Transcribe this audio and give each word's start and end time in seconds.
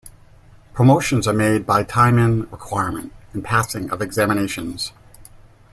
Promotions 0.73 1.27
are 1.27 1.33
made 1.33 1.67
by 1.67 1.83
time-in 1.83 2.49
requirement 2.49 3.13
and 3.33 3.43
passing 3.43 3.91
of 3.91 4.01
examinations. 4.01 4.93